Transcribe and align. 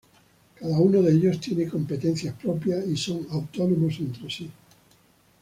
Cada 0.55 0.79
uno 0.79 1.03
de 1.03 1.11
ellos 1.11 1.39
tiene 1.39 1.69
competencias 1.69 2.33
propias 2.33 2.87
y 2.87 2.97
son 2.97 3.27
autónomos 3.29 3.99
entre 3.99 4.31
sí. 4.31 4.49